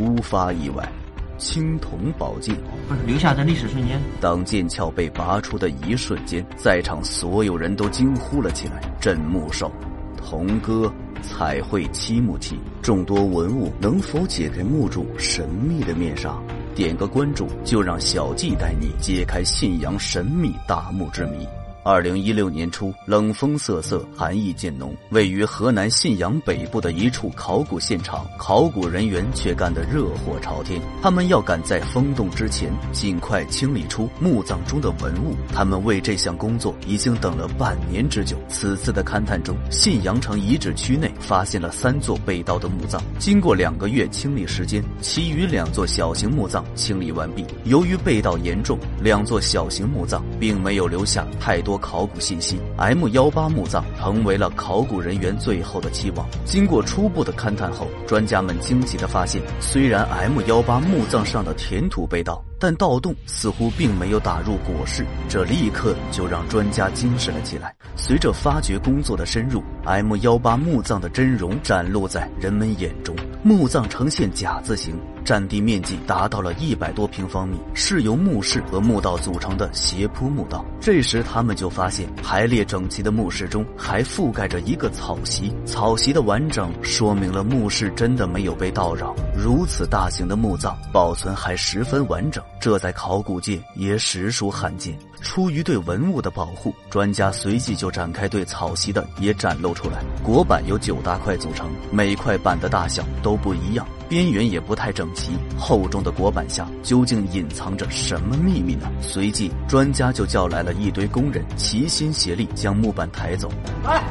[0.00, 0.92] 突发意外。
[1.36, 2.56] 青铜宝镜，
[2.88, 4.00] 不是留下的历史瞬间。
[4.18, 9.70] 当剑鞘被拔出的一瞬间，在场所有人都惊呼了起来：“镇墓兽，
[10.16, 10.90] 铜戈，
[11.20, 16.34] 彩绘漆木器，众多文物能否解开墓主神秘的面纱？
[16.74, 21.46] 点个关注，就让小季带你揭开信阳神秘大墓之谜。”
[21.82, 24.94] 二零一六年初，冷风瑟瑟，寒意渐浓。
[25.10, 30.78] 位于河南信阳北部的一处考古现场，考古人员却干得热火朝天。
[31.00, 35.34] 他们要赶在封洞之前，尽快清理出墓葬中的文物。
[35.54, 38.36] 他们为这项工作已经等了半年之久。
[38.50, 43.02] 此次的勘探中，信阳城遗址区内发现了三座被盗的墓葬。
[43.18, 47.42] 经过两个月清理时间，其余两座小型墓葬清理完毕。
[47.64, 51.69] 由于被盗严重，两座小型墓葬并没有留下太多。
[51.70, 56.26] 多考古信息，M 幺八墓葬成为了考古人员最后的期望。
[56.44, 62.44] 经过初步的勘探后，专家们惊奇的发现，虽然 M 幺八墓葬上的填土被盗。
[62.62, 67.74] 但盗洞似乎并没有打入椁室，这立刻就让专家精神了起来。
[67.96, 73.16] 随着发掘工作的深入，M 幺八墓葬的真容展露在人们眼中。
[73.42, 80.64] 墓葬呈现甲字形，占地面积达到了一百多平方米，是由墓室和墓道组成的斜坡墓道。
[80.80, 89.14] 这时他们就发现，排列整齐的墓室中还覆盖着一个草席，草席的完整说明了墓室真的没有被盗扰。
[89.36, 92.42] 如此大型的墓葬保存还十分完整。
[92.60, 94.98] 这在考古界也实属罕见。
[95.22, 100.02] 出于对文物的保护，专家随即就展开对草席的也展露出来。
[100.24, 105.30] 椁板由九大块组成，每块板的大小都不一样，边缘也不太整齐。
[105.56, 108.90] 厚重的椁板下究竟隐藏着什么秘密呢？
[109.00, 113.48] 随即，专家就叫来了一堆工人，齐心协力将木板抬走。
[113.84, 114.02] 来，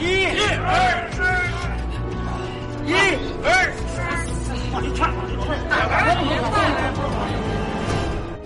[0.00, 0.24] 一、
[0.58, 1.24] 二、三，
[2.84, 2.92] 一、
[3.44, 4.26] 二、三，
[4.72, 5.48] 往里窜，往里窜。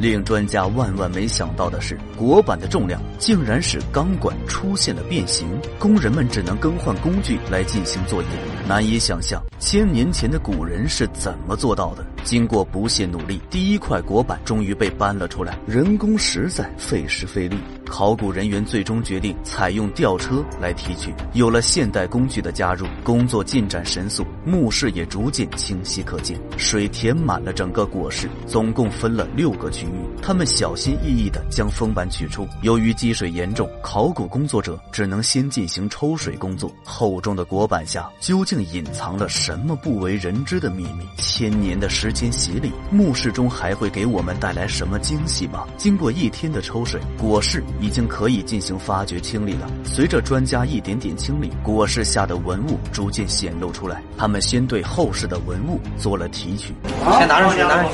[0.00, 5.46] 令专家万万没想到的是，椁板的重量竟然使钢管出现了变形，
[5.78, 8.28] 工人们只能更换工具来进行作业。
[8.70, 12.04] 难以想象，千年前的古人是怎么做到的？
[12.24, 17.58] 经过不懈努力，第一块椁板终于被搬了出来，人工实在费时费力。
[17.86, 21.12] 考古人员最终决定采用吊车来提取。
[21.32, 26.38] 有了现代工具的加入，工作进展神速，墓室也逐渐清晰可见。
[26.56, 29.90] 水填满了整个椁室，总共分了六个区域。
[30.22, 32.46] 他们小心翼翼地将封板取出。
[32.62, 36.72] 由于积水严重，考古工作者只能先进行抽水工作。
[36.84, 41.04] 厚重的椁板下究竟隐藏了什么不为人知的秘密？
[41.16, 45.66] 千年的时间洗礼，墓室中还会给我们带来什么惊喜吗？
[45.76, 47.62] 经过一天的抽水，椁室。
[47.80, 49.66] 已经可以进行发掘清理了。
[49.84, 54.02] 随着专家一点点清理，椁室下的文物逐渐显露出来。
[54.16, 56.74] 他们先对后世的文物做了提取。
[57.18, 57.90] 先拿上去，拿上去，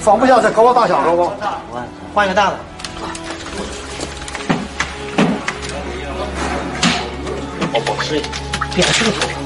[0.00, 1.32] 放不下这高大小了不？
[2.14, 2.58] 换一个大的。
[7.72, 8.20] 哦不，是
[8.74, 9.37] 变石头。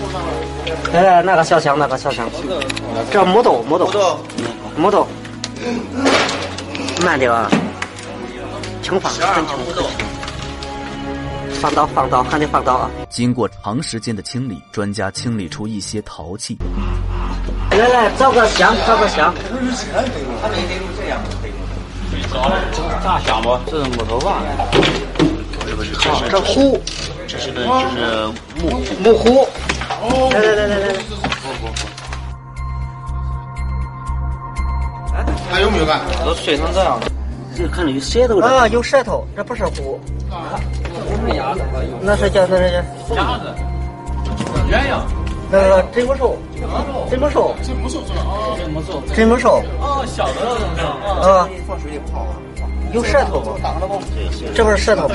[0.92, 2.28] 哎，那个小枪，那个小枪。
[3.10, 4.18] 这木头，木头，
[4.76, 5.06] 木头。
[7.04, 7.48] 慢点啊。
[8.82, 9.56] 轻放，很轻，
[11.60, 12.90] 放刀，放刀，还得放刀啊！
[13.08, 16.58] 经过长时间的清理，专家清理出一些陶器。
[17.70, 19.32] 来来，找个箱，找个香。
[23.02, 23.56] 大香不？
[23.70, 24.42] 这是木头吧？
[26.28, 26.82] 这壶，
[27.28, 28.26] 这是个就是
[28.60, 29.48] 木木壶。
[30.30, 30.94] 来来来来来来。
[35.50, 36.00] 还有没有干？
[36.24, 37.06] 都碎成这样了。
[37.54, 40.00] 这看着有舌头啊，有舌头，这不是虎，
[42.00, 43.54] 那是叫那是叫鸭子，
[44.70, 45.02] 鸳鸯，
[45.50, 46.38] 那个真木兽，
[47.10, 48.24] 真木兽，真木兽是吧？
[48.56, 50.80] 真木兽，真木兽，啊，小的那种是
[51.28, 52.26] 啊，放水里泡。
[52.94, 53.58] 有舌头吗？
[54.54, 55.14] 这不是舌头吗？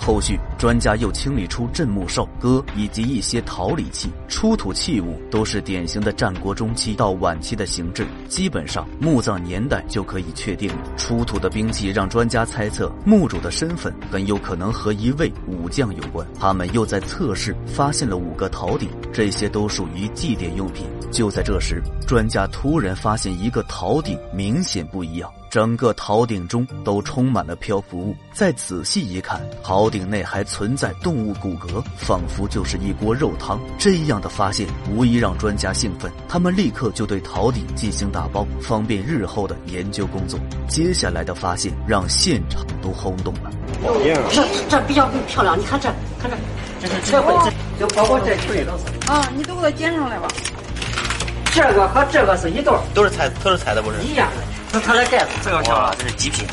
[0.00, 10.96] 后续专家又清理出镇墓兽、戈以及一些陶礼器，出土器物都是典型的战国中期到晚期的形制，基本上墓葬年代就可以确定了。
[10.96, 16.26] 出土的兵器让专家猜测墓主的身份很有可能和一位武将有关。
[16.38, 20.86] 他们又在测试发现了五个陶鼎，这些都属于祭奠用品。
[21.10, 25.30] 就在这时，专家突然发现一个陶鼎明显不一样。
[25.48, 33.58] 整个陶鼎中都充满了漂浮物，再仔细一看，陶鼎内还存在动物骨骼，仿佛就是一锅肉汤。
[33.78, 40.38] 这样的发现无疑让专家兴奋，他们立刻就对陶鼎进行打包，方便日后的研究工作。
[40.68, 43.50] 接下来的发现让现场都轰动了。
[44.30, 45.88] 这这比较漂亮，你看这，
[46.20, 46.36] 看这，
[46.78, 48.70] 这是这这，就包括这锤子。
[49.10, 50.28] 啊，你都给它捡上来吧。
[51.54, 54.02] 这个和这个是一对儿，都是彩，都是彩的，不是？
[54.02, 54.42] 一样的。
[54.74, 56.46] 这它的盖子，这个漂亮，这是极品。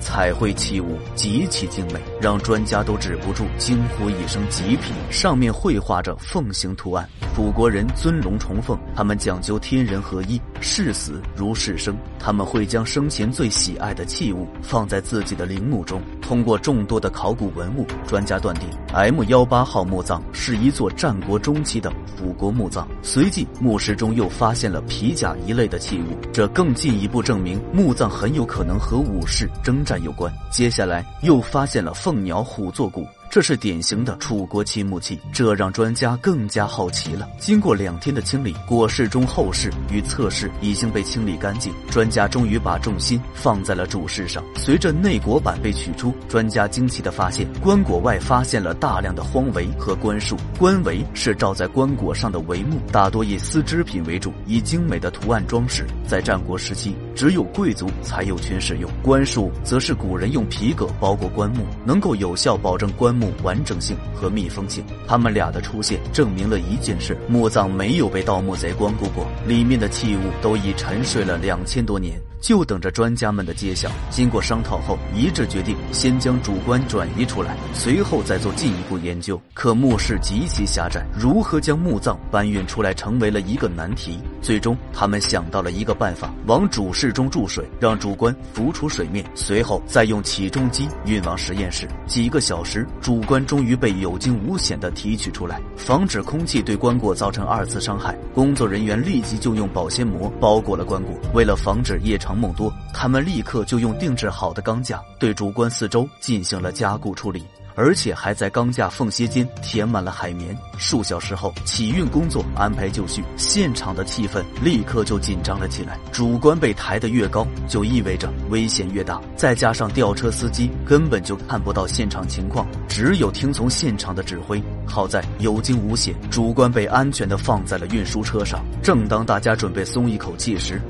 [0.00, 4.94] 彩绘器物极其精美，让专家都止不住惊呼一声“极品”。
[5.12, 7.06] 上面绘画着凤形图案。
[7.34, 11.94] 楚国人尊龙崇凤，他们讲究天人合一，视死如视生。
[12.18, 16.00] 他们会将生前最喜爱的器物放在自己的陵墓中。
[16.22, 22.88] 通过众多的考古文物，专家断定 M 幺八号墓葬是一座战国中期的楚国墓葬。
[23.02, 30.32] 随即，墓室中又发现了皮甲一类的器物，这更进一步证明墓葬很有可能和武士征战有关。
[30.50, 33.04] 接下来，又发现了凤凤鸟虎作谷。
[33.34, 37.28] 这是典型的楚国漆木器，这让专家更加好奇了。
[37.36, 44.40] 经过两天的清理，椁室中后室与侧室已经被清理干净，专家终于把重心放在了主室上。
[44.54, 50.36] 随着内椁板被取出，专家惊奇地发现，棺椁外发现了大量的荒帷和棺树。
[50.56, 55.84] 棺帷是罩在棺椁上的帷幕，大多以丝织品为主，以精美的图案装饰。
[56.06, 58.88] 在战国时期，只有贵族才有权使用。
[59.02, 63.23] 棺树则是古人用皮革包裹棺木，能够有效保证棺木。
[63.42, 72.20] 完整性和密封性，他们俩的出现证明了一件事：墓葬没有被盗墓贼光顾过，里面的器物都已沉睡了两千多年。
[72.44, 73.90] 就等着专家们的揭晓。
[74.10, 79.40] 经过商讨后，一致决定先将主棺转移出来，随后再做进一步研究。
[79.54, 84.18] 可墓室极其狭窄，如何将墓葬搬运出来成为了一个难题。
[84.42, 91.88] 最终，他们想到了一个办法：往主室中注水，让主棺浮出水面，随后再用起重机运往实验室。
[92.06, 95.58] 几个小时，主棺终于被有惊无险地提取出来。
[95.78, 101.06] 防止空气对棺椁造成二次伤害，工作人员立即就用保鲜膜包裹了棺椁。
[101.32, 107.44] 为了防止夜梦多，他们立刻就用定制好的钢架对主棺四周进行了加固处理，
[107.74, 110.56] 而且还在钢架缝隙间填满了海绵。
[110.76, 115.98] 数小时后，起运工作安排就绪，现场的气氛立刻就紧张了起来。
[116.10, 119.20] 主棺被抬得越高，就意味着危险越大。
[119.36, 124.62] 再加上吊车司机根本就看不到现场情况，只有听从现场的指挥。
[124.86, 128.64] 好在有惊无险，主棺被安全地放在了运输车上。
[128.82, 130.80] 正当大家准备松一口气时，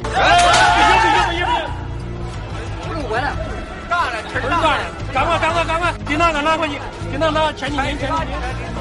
[6.15, 6.79] 你，那个拿过去，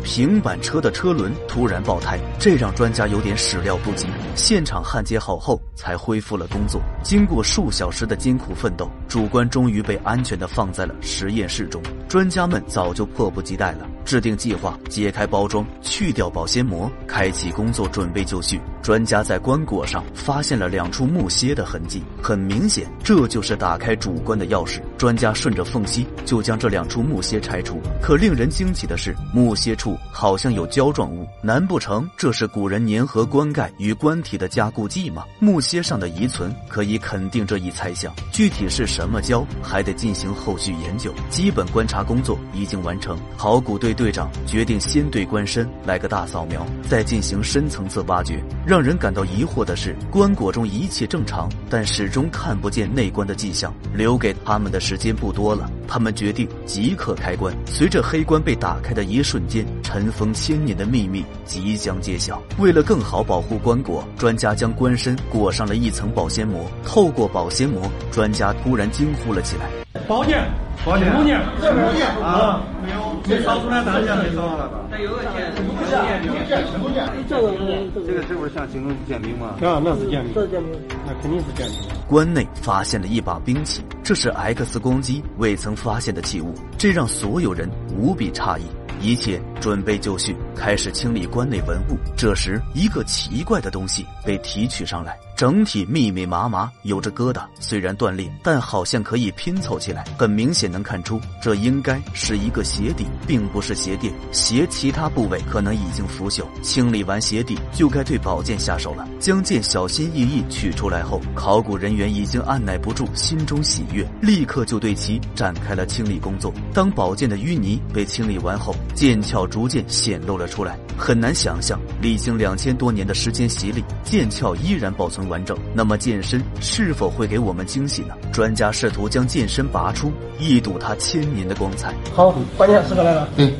[0.03, 4.07] 平板车的车轮突然爆胎，这让专家有点始料不及。
[4.35, 6.81] 现场焊接好后，才恢复了工作。
[7.03, 11.81] 经过数小时的艰苦奋斗，主棺终于被安全的放在了实验室中。
[12.09, 18.59] 专家们早就迫不及待了，制定计划，解开包装，去掉保鲜膜，开启工作，准备就绪。
[18.81, 24.81] 专家在棺椁上发现了两处木楔的痕迹，很明显，这就是打开主棺的钥匙。
[24.97, 35.25] 专家顺着缝隙就将这两处木楔拆除，可令人惊奇的是，木楔处好像有胶状物，难不成这是古人粘合棺盖与棺体的加固剂吗？
[35.39, 41.13] 木楔上的遗存可以肯定这一猜想，具体是什么胶还得进行后续研究。
[41.29, 48.41] 基本观察工作已经完成，考古队队长决定先对棺身来个大扫描，再进行深层次挖掘。
[48.65, 53.73] 让人感到疑惑的是，棺椁中一切正常，但始终看不见内棺的迹象。
[53.93, 57.55] 留给他们的时间不多了，他们决定即刻开棺。
[57.67, 62.41] 随着黑棺被打开的一瞬间，尘封千年的秘密即将揭晓。
[62.57, 66.65] 为了更好保护棺椁，专家将棺身裹上了一层保鲜膜。
[66.83, 67.79] 透过保鲜膜，
[68.11, 69.69] 专家突然惊呼了起来
[70.07, 70.43] ：“宝剑，
[70.83, 72.63] 宝剑，木剑，木剑啊！
[72.83, 74.65] 没有，没烧出来，当然没烧出来。
[74.91, 77.07] 这有个剑，有剑，有剑，有剑。
[77.29, 79.55] 这个，这个是不是像形容剑兵吗？
[79.61, 81.89] 啊，那是剑兵，是剑兵，那肯定是剑兵。
[82.07, 88.63] 关内发现了一把兵器，这是 X 光机未曾发现的器物，这让所有人无比诧异。
[88.99, 91.97] 一切准备就绪，开始清理关内文物。
[92.17, 95.17] 这时，一个奇怪的东西被提取上来。
[95.35, 100.05] 整体密密麻麻，有着疙瘩，虽然断裂，但好像可以拼凑起来。
[100.15, 104.13] 很明显能看出，这应该是一个鞋底，并不是鞋垫。
[104.31, 106.45] 鞋其他部位可能已经腐朽。
[106.61, 109.07] 清理完鞋底，就该对宝剑下手了。
[109.19, 116.53] 将剑小心翼翼取出来后，考古人员已经按耐不住心中喜悦，立刻就对其展开了清理工作。
[116.73, 120.77] 当宝剑的淤泥被清理完后，剑鞘逐渐显露了出来。
[120.95, 125.22] 很难想象，历经两千多年的时间洗礼，剑鞘依然保存。
[125.29, 128.13] 完整，那么剑身是否会给我们惊喜呢？
[128.31, 131.93] 专家试图将剑身拔出，一睹它千年的光彩。
[132.13, 133.27] 好，关键时刻来了。
[133.35, 133.53] 对，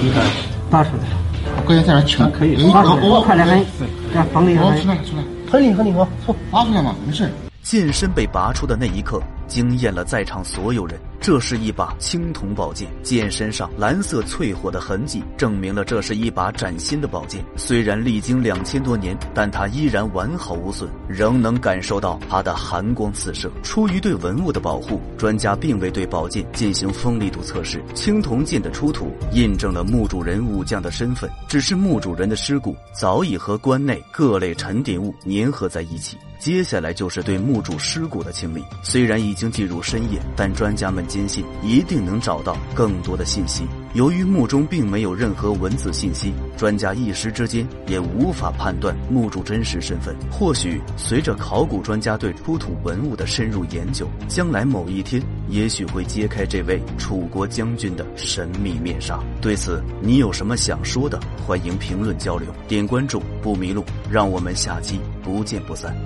[0.00, 0.24] 你看，
[0.70, 1.02] 拔出来。
[1.64, 2.30] 关键在哪全？
[2.32, 3.64] 可以，拔出来，快来来，
[4.10, 4.62] 这样放厉害。
[4.80, 6.06] 出来，出来，很厉害，很厉害，
[6.50, 7.30] 拔出来嘛，没事。
[7.62, 10.98] 剑身被拔出的那一刻，惊艳了在场所有人。
[11.26, 17.44] 这是一把青铜宝剑，剑身上蓝色淬火的痕迹，证明了这是一把崭新的宝剑。
[17.56, 23.50] 虽然历经两千多年，但它依然完好无损，仍能感受到它的寒光四射。
[23.64, 27.82] 出于对文物的保护，专家并未对宝剑进行锋利度测试。
[27.92, 31.28] 青铜剑的出土，印证了墓主人武将的身份。
[31.48, 36.16] 只是墓主人的尸骨早已和棺内各类沉淀物粘合在一起。
[36.38, 38.62] 接下来就是对墓主尸骨的清理。
[38.82, 43.64] 虽然已经进入深夜，但专家们坚信一定能找到更多的信息。
[43.94, 50.14] 由于墓中并没有任何文字信息，专家一时之间也无法判断墓主真实身份。
[50.30, 59.18] 或许随着考古专家对出土文物的深入研究，将来某一天，也许会揭开这位楚国将军的神秘面纱。
[59.40, 61.18] 对此，你有什么想说的？
[61.46, 63.82] 欢迎评论交流，点关注不迷路。
[64.10, 65.96] 让我们下期不见不散。